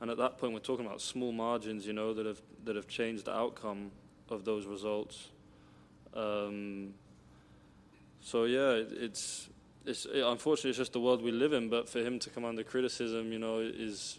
and 0.00 0.10
at 0.10 0.18
that 0.18 0.38
point 0.38 0.52
we're 0.52 0.58
talking 0.58 0.86
about 0.86 1.00
small 1.00 1.32
margins, 1.32 1.86
you 1.86 1.92
know, 1.92 2.12
that 2.14 2.26
have 2.26 2.40
that 2.64 2.76
have 2.76 2.88
changed 2.88 3.24
the 3.24 3.34
outcome 3.34 3.90
of 4.28 4.44
those 4.44 4.66
results. 4.66 5.28
Um, 6.14 6.94
so 8.20 8.44
yeah, 8.44 8.72
it, 8.72 8.88
it's 8.92 9.48
it's 9.84 10.04
it, 10.06 10.22
unfortunately 10.22 10.70
it's 10.70 10.78
just 10.78 10.92
the 10.92 11.00
world 11.00 11.22
we 11.22 11.30
live 11.30 11.52
in. 11.52 11.68
But 11.68 11.88
for 11.88 12.00
him 12.00 12.18
to 12.20 12.30
come 12.30 12.44
under 12.44 12.62
criticism, 12.62 13.32
you 13.32 13.38
know, 13.38 13.60
is 13.60 14.18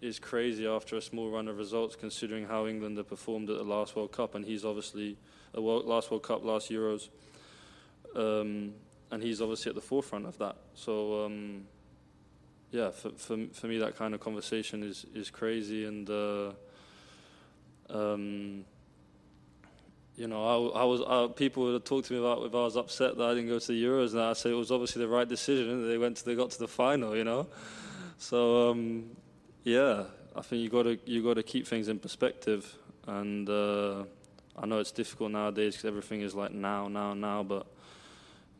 is 0.00 0.18
crazy 0.18 0.66
after 0.66 0.96
a 0.96 1.02
small 1.02 1.30
run 1.30 1.48
of 1.48 1.58
results, 1.58 1.96
considering 1.96 2.46
how 2.46 2.66
England 2.66 2.96
have 2.98 3.08
performed 3.08 3.48
at 3.50 3.56
the 3.56 3.64
last 3.64 3.96
World 3.96 4.12
Cup, 4.12 4.34
and 4.34 4.44
he's 4.44 4.64
obviously 4.64 5.16
a 5.54 5.60
world, 5.60 5.86
last 5.86 6.10
World 6.10 6.22
Cup, 6.22 6.44
last 6.44 6.70
Euros, 6.70 7.08
um, 8.14 8.74
and 9.10 9.22
he's 9.22 9.40
obviously 9.40 9.70
at 9.70 9.74
the 9.74 9.80
forefront 9.80 10.26
of 10.26 10.36
that. 10.38 10.56
So 10.74 11.24
um, 11.24 11.64
yeah, 12.70 12.90
for, 12.90 13.10
for 13.10 13.38
for 13.52 13.66
me, 13.66 13.78
that 13.78 13.96
kind 13.96 14.14
of 14.14 14.20
conversation 14.20 14.82
is 14.82 15.06
is 15.14 15.30
crazy, 15.30 15.84
and 15.84 16.08
uh, 16.10 16.52
um, 17.90 18.64
you 20.16 20.26
know, 20.26 20.72
I, 20.74 20.80
I 20.80 20.84
was 20.84 21.02
I, 21.02 21.32
people 21.32 21.64
would 21.64 21.84
talk 21.84 22.04
to 22.06 22.12
me 22.12 22.18
about 22.18 22.44
if 22.44 22.54
I 22.54 22.58
was 22.58 22.76
upset 22.76 23.16
that 23.16 23.24
I 23.24 23.34
didn't 23.34 23.48
go 23.48 23.58
to 23.58 23.66
the 23.66 23.84
Euros, 23.84 24.12
and 24.12 24.22
I 24.22 24.32
say 24.32 24.50
it 24.50 24.54
was 24.54 24.70
obviously 24.70 25.02
the 25.02 25.08
right 25.08 25.28
decision. 25.28 25.88
They 25.88 25.98
went 25.98 26.16
to 26.18 26.24
they 26.24 26.34
got 26.34 26.50
to 26.50 26.58
the 26.58 26.68
final, 26.68 27.16
you 27.16 27.24
know. 27.24 27.46
So 28.18 28.70
um, 28.70 29.10
yeah, 29.62 30.04
I 30.34 30.40
think 30.42 30.62
you 30.62 30.68
got 30.68 30.84
to 30.84 30.98
you 31.06 31.22
got 31.22 31.34
to 31.34 31.42
keep 31.42 31.66
things 31.66 31.88
in 31.88 31.98
perspective, 31.98 32.76
and 33.06 33.48
uh, 33.48 34.04
I 34.58 34.66
know 34.66 34.78
it's 34.78 34.92
difficult 34.92 35.32
nowadays 35.32 35.74
because 35.74 35.84
everything 35.86 36.22
is 36.22 36.34
like 36.34 36.52
now, 36.52 36.88
now, 36.88 37.12
now, 37.12 37.42
but 37.42 37.66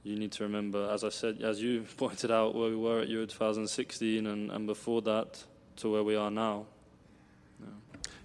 you 0.07 0.17
need 0.17 0.31
to 0.33 0.45
remember, 0.45 0.89
as 0.91 1.03
I 1.03 1.09
said, 1.09 1.43
as 1.43 1.61
you 1.61 1.85
pointed 1.97 2.31
out, 2.31 2.55
where 2.55 2.71
we 2.71 2.77
were 2.77 3.01
at 3.01 3.09
Euro 3.09 3.27
2016, 3.27 4.27
and, 4.27 4.51
and 4.51 4.67
before 4.67 5.03
that 5.03 5.43
to 5.77 5.91
where 5.91 6.05
we 6.05 6.15
are 6.15 6.31
now. 6.31 6.67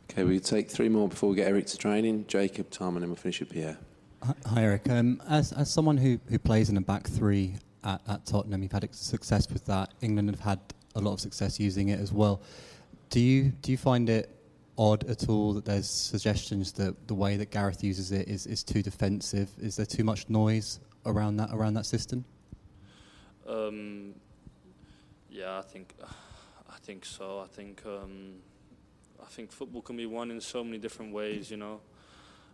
Okay, 0.10 0.24
we'll 0.24 0.40
take 0.42 0.70
three 0.70 0.90
more 0.90 1.08
before 1.08 1.30
we 1.30 1.38
get 1.38 1.48
Eric 1.48 1.68
to 1.68 1.78
training. 1.78 2.26
Jacob, 2.28 2.70
Tom, 2.70 2.96
and 2.96 3.04
then 3.04 3.10
we'll 3.10 3.16
finish 3.16 3.40
with 3.40 3.50
Pierre. 3.50 3.78
Hi- 4.22 4.34
Hi, 4.46 4.64
Eric. 4.64 4.90
Um, 4.90 5.22
as, 5.28 5.54
as 5.54 5.72
someone 5.72 5.98
who, 5.98 6.20
who 6.30 6.38
plays 6.38 6.70
in 6.70 6.78
a 6.78 6.82
back 6.82 7.08
three 7.08 7.56
at, 7.84 8.02
at 8.08 8.26
Tottenham, 8.26 8.62
you've 8.62 8.74
had 8.74 8.94
success 8.94 9.50
with 9.50 9.66
that. 9.66 9.94
England 10.02 10.30
have 10.30 10.42
had 10.42 10.60
a 10.96 11.00
lot 11.00 11.14
of 11.14 11.22
success 11.22 11.60
using 11.60 11.90
it 11.90 12.00
as 12.00 12.12
well. 12.12 12.42
Do 13.10 13.22
you 13.22 13.54
do 13.62 13.72
you 13.72 13.78
find 13.78 14.10
it 14.10 14.30
odd 14.78 15.10
at 15.10 15.30
all 15.30 15.54
that 15.54 15.64
there's 15.66 15.90
suggestions 15.90 16.74
that 16.74 17.08
the 17.08 17.14
way 17.14 17.38
that 17.38 17.52
Gareth 17.52 17.84
uses 17.84 18.12
it 18.12 18.28
is, 18.28 18.46
is 18.48 18.64
too 18.64 18.82
defensive? 18.82 19.50
Is 19.62 19.78
there 19.78 19.86
too 19.86 20.04
much 20.04 20.30
noise 20.30 20.80
around 21.06 21.38
that 21.38 21.50
around 21.52 21.74
that 21.76 21.86
system? 21.86 22.26
Um, 23.48 24.16
yeah, 25.30 25.58
I 25.58 25.62
think, 25.62 25.96
I 26.70 26.78
think 26.84 27.06
so. 27.06 27.40
I 27.40 27.48
think, 27.48 27.82
um, 27.86 28.36
I 29.22 29.26
think 29.26 29.52
football 29.52 29.82
can 29.82 29.98
be 29.98 30.06
won 30.06 30.32
in 30.32 30.42
so 30.42 30.64
many 30.64 30.78
different 30.78 31.14
ways. 31.14 31.50
You 31.50 31.58
know, 31.58 31.82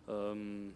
um, 0.08 0.72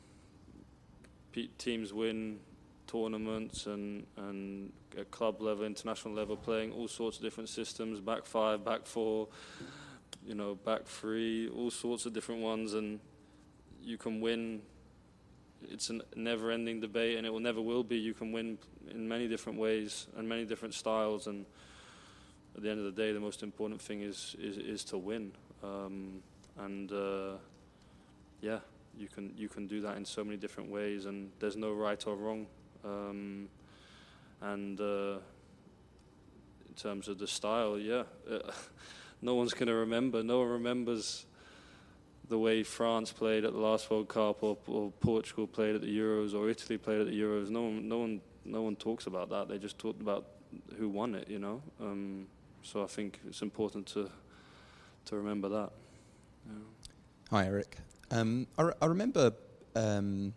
teams 1.59 1.93
win 1.93 2.41
tournaments 2.87 3.67
and 3.67 4.07
and 4.17 4.73
at 4.99 5.11
club 5.11 5.41
level, 5.41 5.65
international 5.65 6.15
level, 6.15 6.37
playing 6.37 6.73
all 6.73 6.89
sorts 6.89 7.17
of 7.19 7.23
different 7.23 7.49
systems: 7.49 8.01
back 8.01 8.27
five, 8.27 8.65
back 8.65 8.87
four, 8.87 9.29
you 10.27 10.35
know, 10.35 10.55
back 10.55 10.85
three, 10.85 11.49
all 11.49 11.71
sorts 11.71 12.05
of 12.05 12.13
different 12.13 12.43
ones, 12.43 12.75
and 12.75 13.01
you 13.83 13.97
can 13.97 14.21
win 14.21 14.63
it's 15.71 15.91
a 15.91 16.01
never-ending 16.17 16.81
debate, 16.81 17.17
and 17.17 17.27
it 17.27 17.31
will 17.31 17.41
never 17.41 17.61
will 17.61 17.85
be. 17.85 17.97
You 17.97 18.15
can 18.15 18.33
win 18.33 18.59
in 18.91 19.09
many 19.09 19.29
different 19.29 19.59
ways 19.59 20.07
and 20.17 20.29
many 20.29 20.45
different 20.45 20.75
styles, 20.75 21.27
and 21.27 21.47
at 22.57 22.63
the 22.63 22.71
end 22.71 22.79
of 22.79 22.85
the 22.85 22.93
day, 22.93 23.13
the 23.13 23.21
most 23.21 23.43
important 23.43 23.81
thing 23.81 24.03
is 24.03 24.37
is, 24.39 24.59
is 24.59 24.85
to 24.85 24.99
win. 24.99 25.33
Um, 25.63 26.23
and 26.59 26.93
uh, 26.93 27.37
yeah, 28.41 28.59
you 28.97 29.09
can 29.09 29.33
you 29.37 29.49
can 29.49 29.67
do 29.67 29.81
that 29.83 29.97
in 29.97 30.05
so 30.05 30.25
many 30.25 30.37
different 30.37 30.71
ways, 30.71 31.07
and 31.07 31.31
there's 31.39 31.57
no 31.57 31.73
right 31.73 32.05
or 32.07 32.17
wrong. 32.17 32.47
Um, 32.85 33.49
and 34.41 34.81
uh, 34.81 35.19
in 36.69 36.75
terms 36.77 37.09
of 37.09 37.19
the 37.19 37.27
style, 37.27 37.79
yeah, 37.79 38.03
no 39.23 39.35
one's 39.35 39.55
going 39.55 39.69
to 39.69 39.75
remember. 39.75 40.23
No 40.23 40.41
one 40.41 40.49
remembers 40.49 41.27
the 42.33 42.39
way 42.39 42.63
France 42.63 43.13
played 43.13 43.45
at 43.45 43.53
the 43.53 43.59
last 43.59 43.91
World 43.91 44.09
Cup, 44.09 44.43
or, 44.43 44.57
or 44.67 44.91
Portugal 45.01 45.47
played 45.47 45.75
at 45.75 45.83
the 45.83 45.99
Euros, 45.99 46.35
or 46.35 46.49
Italy 46.49 46.79
played 46.79 47.03
at 47.03 47.07
the 47.07 47.21
Euros. 47.21 47.51
No 47.51 47.65
one, 47.65 47.87
no 47.87 47.99
one, 47.99 48.21
no 48.47 48.63
one 48.63 48.75
talks 48.75 49.07
about 49.07 49.29
that. 49.29 49.49
They 49.49 49.59
just 49.59 49.79
talk 49.79 50.01
about 50.01 50.25
who 50.79 50.89
won 50.89 51.15
it, 51.15 51.29
you 51.29 51.39
know. 51.39 51.63
Um, 51.79 52.27
so 52.63 52.83
I 52.83 52.87
think 52.87 53.21
it's 53.29 53.43
important 53.43 53.87
to 53.89 54.11
to 55.05 55.17
remember 55.17 55.51
that. 55.51 55.71
Yeah. 56.47 56.55
Hi, 57.33 57.45
Eric. 57.45 57.77
Um, 58.11 58.47
I, 58.57 58.63
re- 58.63 58.79
I 58.81 58.87
remember 58.87 59.33
um, 59.77 60.33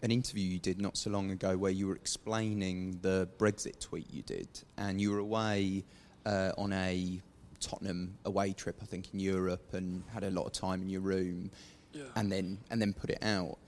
an 0.00 0.10
interview 0.10 0.48
you 0.48 0.58
did 0.58 0.80
not 0.80 0.96
so 0.96 1.10
long 1.10 1.32
ago 1.32 1.58
where 1.58 1.72
you 1.72 1.86
were 1.86 1.96
explaining 1.96 2.98
the 3.02 3.28
Brexit 3.36 3.78
tweet 3.78 4.10
you 4.10 4.22
did, 4.22 4.48
and 4.78 5.02
you 5.02 5.10
were 5.10 5.18
away 5.18 5.84
uh, 6.24 6.52
on 6.56 6.72
a 6.72 7.20
Tottenham 7.60 8.18
away 8.24 8.52
trip, 8.52 8.78
I 8.82 8.86
think, 8.86 9.12
in 9.12 9.20
Europe, 9.20 9.72
and 9.74 10.02
had 10.12 10.24
a 10.24 10.30
lot 10.30 10.46
of 10.46 10.52
time 10.52 10.82
in 10.82 10.88
your 10.88 11.00
room, 11.00 11.50
Yeah. 11.92 12.04
and 12.16 12.30
then 12.30 12.58
and 12.70 12.80
then 12.80 12.92
put 12.92 13.10
it 13.10 13.22
out. 13.22 13.58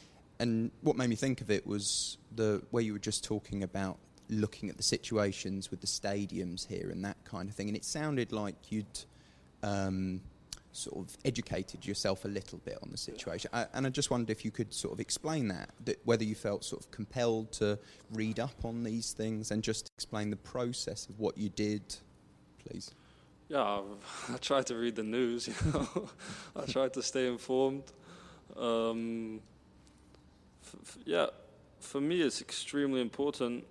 And 0.40 0.70
what 0.82 0.96
made 0.96 1.08
me 1.10 1.16
think 1.16 1.40
of 1.40 1.50
it 1.50 1.66
was 1.66 2.18
the 2.34 2.62
way 2.70 2.82
you 2.82 2.92
were 2.92 2.98
just 3.00 3.24
talking 3.24 3.62
about 3.62 3.98
looking 4.28 4.68
at 4.68 4.76
the 4.76 4.82
situations 4.82 5.70
with 5.70 5.80
the 5.80 5.86
stadiums 5.86 6.66
here 6.66 6.90
and 6.90 7.04
that 7.04 7.16
kind 7.24 7.48
of 7.48 7.54
thing, 7.54 7.68
and 7.68 7.76
it 7.76 7.84
sounded 7.84 8.30
like 8.32 8.70
you'd 8.70 9.04
um, 9.62 10.20
sort 10.70 10.98
of 11.08 11.16
educated 11.24 11.84
yourself 11.86 12.24
a 12.24 12.28
little 12.28 12.58
bit 12.58 12.78
on 12.82 12.90
the 12.90 12.96
situation. 12.96 13.50
I, 13.52 13.66
and 13.72 13.86
I 13.86 13.90
just 13.90 14.10
wondered 14.10 14.30
if 14.30 14.44
you 14.44 14.50
could 14.50 14.72
sort 14.72 14.92
of 14.92 15.00
explain 15.00 15.48
that, 15.48 15.70
that, 15.86 15.98
whether 16.04 16.22
you 16.24 16.34
felt 16.34 16.64
sort 16.64 16.84
of 16.84 16.90
compelled 16.90 17.50
to 17.52 17.78
read 18.12 18.38
up 18.38 18.64
on 18.64 18.84
these 18.84 19.12
things 19.12 19.50
and 19.50 19.62
just 19.62 19.90
explain 19.96 20.30
the 20.30 20.36
process 20.36 21.08
of 21.08 21.18
what 21.18 21.36
you 21.38 21.48
did, 21.48 21.82
please. 22.64 22.92
Yeah, 23.48 23.80
I, 24.32 24.36
try 24.38 24.62
to 24.62 24.74
read 24.76 24.96
the 24.96 25.02
news. 25.02 25.48
You 25.64 25.72
know, 25.72 26.08
I 26.56 26.66
try 26.66 26.88
to 26.88 27.02
stay 27.02 27.26
informed. 27.28 27.84
Um, 28.56 29.40
f- 30.62 30.76
f- 30.82 30.98
yeah, 31.04 31.26
for 31.80 32.00
me, 32.00 32.20
it's 32.20 32.40
extremely 32.40 33.00
important 33.00 33.64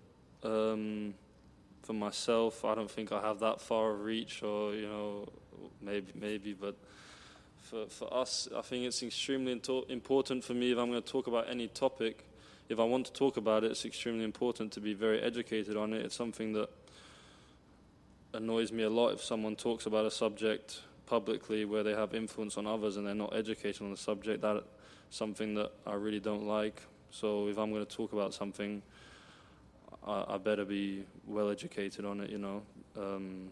um, 0.44 1.14
for 1.84 1.94
myself, 1.94 2.66
I 2.66 2.76
don't 2.76 2.92
think 2.92 3.12
I 3.12 3.22
have 3.22 3.40
that 3.40 3.62
far 3.62 3.92
of 3.92 4.02
reach, 4.02 4.44
or 4.44 4.74
you 4.74 4.88
know, 4.88 5.28
maybe 5.82 6.12
maybe, 6.16 6.54
but 6.54 6.76
for 7.58 7.86
for 7.88 8.14
us, 8.14 8.48
I 8.56 8.62
think 8.62 8.86
it's 8.86 9.02
extremely 9.04 9.54
into- 9.54 9.86
important 9.90 10.44
for 10.44 10.54
me 10.54 10.72
if 10.72 10.78
I'm 10.78 10.90
going 10.90 11.02
to 11.02 11.12
talk 11.12 11.28
about 11.28 11.50
any 11.50 11.68
topic. 11.68 12.26
If 12.70 12.80
I 12.80 12.84
want 12.84 13.06
to 13.06 13.14
talk 13.14 13.38
about 13.38 13.64
it, 13.64 13.72
it's 13.72 13.86
extremely 13.86 14.26
important 14.26 14.74
to 14.74 14.82
be 14.82 14.94
very 14.94 15.22
educated 15.22 15.78
on 15.78 15.94
it. 15.94 16.06
It's 16.06 16.16
something 16.16 16.52
that 16.54 16.70
annoys 18.34 18.72
me 18.72 18.84
a 18.84 18.90
lot 18.90 19.10
if 19.10 19.24
someone 19.24 19.56
talks 19.56 19.86
about 19.86 20.06
a 20.06 20.12
subject 20.12 20.82
publicly 21.06 21.66
where 21.66 21.84
they 21.84 21.94
have 21.94 22.14
influence 22.14 22.58
on 22.58 22.68
others 22.68 22.98
and 22.98 23.08
they're 23.08 23.16
not 23.16 23.36
educated 23.36 23.82
on 23.82 23.92
the 23.92 23.98
subject. 23.98 24.42
That's 24.42 24.64
something 25.10 25.56
that 25.56 25.72
I 25.86 25.94
really 25.94 26.20
don't 26.20 26.46
like. 26.46 26.82
So 27.10 27.48
if 27.48 27.58
I'm 27.58 27.72
going 27.72 27.86
to 27.86 27.96
talk 27.96 28.14
about 28.14 28.34
something, 28.34 28.82
I, 30.06 30.26
I 30.30 30.38
better 30.38 30.66
be 30.66 31.06
well 31.26 31.50
educated 31.50 32.06
on 32.06 32.20
it. 32.22 32.30
You 32.30 32.38
know, 32.38 32.62
um, 32.98 33.50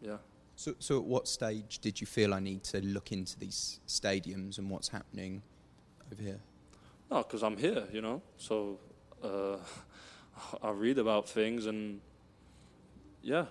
yeah. 0.00 0.16
So, 0.56 0.74
so 0.78 0.98
at 0.98 1.04
what 1.04 1.26
stage 1.26 1.78
did 1.78 2.00
you 2.00 2.06
feel 2.06 2.34
I 2.34 2.40
need 2.40 2.62
to 2.64 2.80
look 2.84 3.12
into 3.12 3.38
these 3.38 3.80
stadiums 3.88 4.58
and 4.58 4.70
what's 4.70 4.88
happening 4.88 5.42
over 6.12 6.22
here? 6.22 6.40
No, 7.10 7.18
because 7.18 7.42
I'm 7.42 7.56
here, 7.56 7.84
you 7.92 8.02
know. 8.02 8.22
So 8.36 8.78
uh, 9.24 9.56
I 10.62 10.70
read 10.70 10.98
about 10.98 11.28
things, 11.28 11.66
and 11.66 12.00
yeah, 13.22 13.46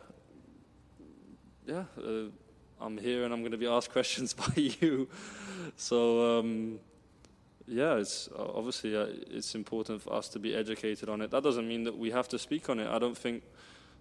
yeah, 1.70 1.84
uh, 2.04 2.30
I'm 2.82 2.98
here, 2.98 3.24
and 3.26 3.34
I'm 3.34 3.42
going 3.42 3.52
to 3.52 3.58
be 3.58 3.68
asked 3.68 3.92
questions 3.98 4.34
by 4.34 4.52
you. 4.56 5.08
So 5.76 6.40
um, 6.40 6.80
yeah, 7.68 7.96
it's 7.96 8.30
obviously 8.36 8.96
uh, 8.96 9.08
it's 9.30 9.54
important 9.54 10.02
for 10.02 10.14
us 10.14 10.30
to 10.30 10.40
be 10.40 10.56
educated 10.56 11.10
on 11.10 11.22
it. 11.22 11.30
That 11.30 11.44
doesn't 11.44 11.68
mean 11.68 11.84
that 11.84 11.96
we 11.96 12.10
have 12.12 12.28
to 12.30 12.40
speak 12.40 12.70
on 12.70 12.80
it. 12.80 12.88
I 12.88 12.98
don't 12.98 13.18
think 13.18 13.44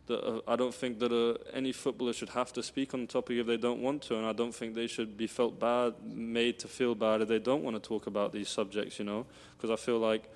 that 0.06 0.24
uh, 0.24 0.40
I 0.48 0.56
don't 0.56 0.74
think 0.74 0.98
that 1.00 1.12
uh, 1.12 1.36
any 1.52 1.72
footballer 1.72 2.14
should 2.14 2.30
have 2.30 2.52
to 2.54 2.62
speak 2.62 2.94
on 2.94 3.02
the 3.02 3.06
topic 3.06 3.36
if 3.36 3.46
they 3.46 3.58
don't 3.58 3.82
want 3.82 4.02
to, 4.04 4.16
and 4.16 4.26
I 4.26 4.32
don't 4.32 4.54
think 4.54 4.74
they 4.74 4.86
should 4.86 5.18
be 5.18 5.26
felt 5.26 5.60
bad, 5.60 5.94
made 6.02 6.58
to 6.60 6.68
feel 6.68 6.94
bad 6.94 7.20
if 7.20 7.28
they 7.28 7.38
don't 7.38 7.62
want 7.62 7.76
to 7.76 7.86
talk 7.86 8.06
about 8.06 8.32
these 8.32 8.48
subjects. 8.48 8.98
You 8.98 9.04
know, 9.04 9.26
because 9.56 9.70
I 9.70 9.76
feel 9.76 9.98
like 9.98 10.30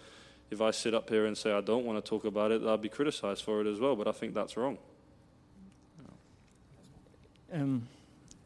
if 0.50 0.60
I 0.60 0.70
sit 0.70 0.92
up 0.92 1.08
here 1.08 1.24
and 1.24 1.38
say 1.38 1.50
I 1.50 1.62
don't 1.62 1.86
want 1.86 2.04
to 2.04 2.06
talk 2.06 2.26
about 2.26 2.52
it, 2.52 2.62
I'll 2.62 2.76
be 2.76 2.90
criticised 2.90 3.42
for 3.42 3.62
it 3.62 3.66
as 3.66 3.80
well. 3.80 3.96
But 3.96 4.06
I 4.06 4.12
think 4.12 4.34
that's 4.34 4.58
wrong. 4.58 4.76
Um, 7.52 7.86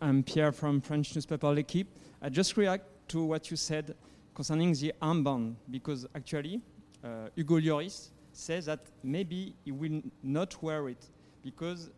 I'm 0.01 0.25
Pierre 0.25 0.51
from 0.51 0.81
French 0.81 1.15
newspaper 1.15 1.47
L'Equipe. 1.53 1.87
I 2.21 2.29
just 2.29 2.57
react 2.57 2.87
to 3.11 3.23
what 3.23 3.53
you 3.53 3.57
said 3.57 3.95
concerning 4.35 4.73
the 4.73 4.93
armband 5.01 5.55
because 5.71 6.09
actually 6.17 6.61
uh, 7.05 7.29
Hugo 7.37 7.61
Lloris 7.61 8.09
says 8.33 8.67
that 8.67 8.81
maybe 9.05 9.55
he 9.65 9.71
will 9.71 10.03
not 10.25 10.61
wear 10.61 10.89
it 10.89 11.07
because 11.45 11.89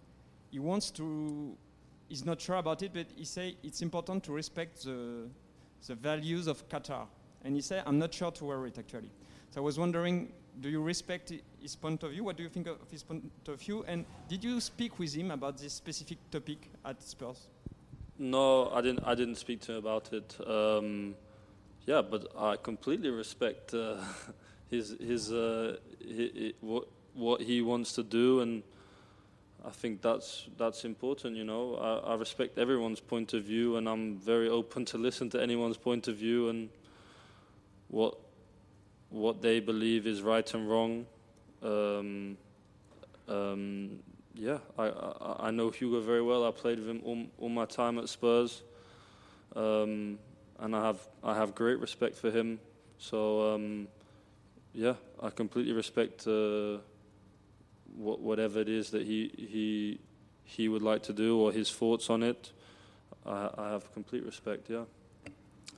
he 0.51 0.59
wants 0.59 0.91
to. 0.91 1.57
He's 2.09 2.27
not 2.27 2.43
sure 2.43 2.57
about 2.57 2.83
it, 2.83 2.93
but 2.93 3.07
he 3.17 3.25
say 3.25 3.57
it's 3.63 3.81
important 3.81 4.23
to 4.25 4.33
respect 4.33 4.85
the 4.85 5.31
the 5.87 5.95
values 5.95 6.47
of 6.47 6.69
Qatar, 6.69 7.07
and 7.45 7.55
he 7.55 7.61
said 7.61 7.83
I'm 7.87 7.99
not 7.99 8.13
sure 8.13 8.31
to 8.31 8.45
wear 8.45 8.67
it 8.67 8.79
actually. 8.79 9.11
So 9.51 9.61
I 9.61 9.65
was 9.65 9.79
wondering, 9.79 10.33
do 10.61 10.69
you 10.69 10.83
respect 10.83 11.33
his 11.61 11.77
point 11.77 12.03
of 12.03 12.11
view? 12.11 12.25
What 12.25 12.37
do 12.37 12.43
you 12.43 12.49
think 12.49 12.67
of 12.67 12.77
his 12.91 13.03
point 13.03 13.31
of 13.47 13.61
view? 13.61 13.85
And 13.87 14.05
did 14.29 14.45
you 14.45 14.61
speak 14.61 14.99
with 14.99 15.15
him 15.15 15.31
about 15.31 15.59
this 15.59 15.73
specific 15.73 16.19
topic 16.31 16.59
at 16.85 17.03
Spurs? 17.03 17.47
No, 18.19 18.71
I 18.71 18.81
didn't. 18.81 19.05
I 19.05 19.15
didn't 19.15 19.37
speak 19.37 19.61
to 19.63 19.73
him 19.73 19.79
about 19.79 20.13
it. 20.13 20.37
Um, 20.47 21.15
yeah, 21.87 22.03
but 22.03 22.27
I 22.37 22.57
completely 22.57 23.11
respect 23.11 23.73
uh, 23.73 23.97
his 24.71 24.97
his, 25.01 25.33
uh, 25.33 25.77
hi 26.05 26.31
hi 26.37 26.53
what 26.61 26.89
what 27.15 27.41
he 27.41 27.63
wants 27.63 27.93
to 27.93 28.03
do, 28.03 28.41
and 28.41 28.63
I 29.65 29.71
think 29.71 30.03
that's 30.03 30.49
that's 30.59 30.85
important. 30.85 31.37
You 31.37 31.45
know, 31.45 31.77
I, 31.77 32.13
I 32.13 32.15
respect 32.17 32.59
everyone's 32.59 33.01
point 33.01 33.35
of 33.35 33.45
view, 33.45 33.77
and 33.77 33.89
I'm 33.89 34.19
very 34.19 34.49
open 34.49 34.85
to 34.87 34.99
listen 34.99 35.31
to 35.31 35.41
anyone's 35.41 35.77
point 35.77 36.09
of 36.09 36.17
view 36.17 36.49
and 36.49 36.71
what 37.89 38.19
what 39.11 39.41
they 39.41 39.61
believe 39.61 40.07
is 40.07 40.23
right 40.23 40.53
and 40.55 40.69
wrong. 40.69 41.07
Um, 41.63 42.37
um, 43.27 43.99
yeah, 44.35 44.59
I, 44.79 44.85
I, 44.85 45.37
I 45.49 45.51
know 45.51 45.71
Hugo 45.71 46.01
very 46.01 46.23
well. 46.23 46.47
I 46.47 46.51
played 46.51 46.79
with 46.79 46.89
him 46.89 47.03
all, 47.05 47.27
all 47.39 47.49
my 47.49 47.65
time 47.65 47.99
at 47.99 48.09
Spurs, 48.09 48.63
um, 49.57 50.19
and 50.59 50.77
I 50.77 50.85
have 50.85 51.01
I 51.25 51.35
have 51.35 51.55
great 51.55 51.81
respect 51.81 52.17
for 52.17 52.31
him. 52.31 52.61
So 52.99 53.55
um, 53.55 53.89
yeah, 54.73 54.95
I 55.23 55.31
completely 55.31 55.73
respect 55.73 56.27
uh, 56.27 56.79
what, 57.97 58.21
whatever 58.21 58.61
it 58.61 58.69
is 58.69 58.91
that 58.91 59.03
he 59.03 59.33
he 59.37 60.01
he 60.45 60.69
would 60.69 60.83
like 60.83 61.03
to 61.05 61.13
do 61.13 61.39
or 61.41 61.53
his 61.53 61.71
thoughts 61.71 62.11
on 62.11 62.23
it. 62.23 62.53
I, 63.27 63.51
I 63.59 63.71
have 63.71 63.93
complete 63.93 64.25
respect. 64.25 64.71
Yeah. 64.71 64.85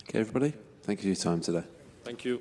Okay, 0.09 0.21
everybody. 0.21 0.53
Thank 0.83 1.01
you 1.01 1.03
for 1.03 1.09
your 1.09 1.17
time 1.17 1.41
today. 1.41 1.80
Thank 2.05 2.25
you. 2.25 2.41